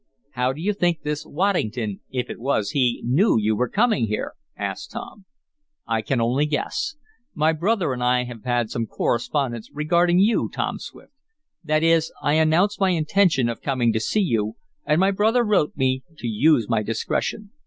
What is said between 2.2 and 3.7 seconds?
it was he, knew you were